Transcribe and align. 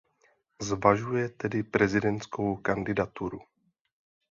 Zvažuje 0.61 1.29
tedy 1.29 1.63
prezidentskou 1.63 2.55
kandidaturu. 2.55 3.39